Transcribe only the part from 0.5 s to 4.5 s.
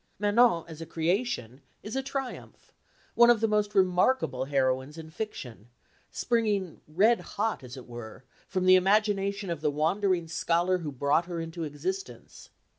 as a creation, is a triumph, one of the most remarkable